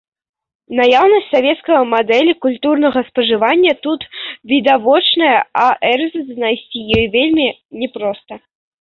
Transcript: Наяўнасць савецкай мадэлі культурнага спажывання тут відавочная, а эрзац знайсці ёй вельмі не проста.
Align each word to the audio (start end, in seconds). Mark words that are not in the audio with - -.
Наяўнасць 0.77 1.27
савецкай 1.33 1.77
мадэлі 1.91 2.33
культурнага 2.47 2.99
спажывання 3.11 3.73
тут 3.85 4.01
відавочная, 4.55 5.37
а 5.69 5.71
эрзац 5.95 6.27
знайсці 6.35 6.77
ёй 7.01 7.05
вельмі 7.17 7.47
не 7.83 7.87
проста. 7.97 8.33